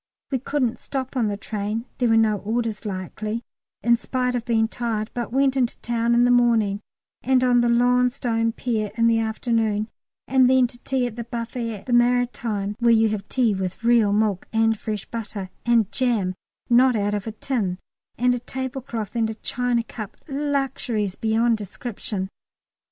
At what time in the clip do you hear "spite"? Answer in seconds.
3.97-4.33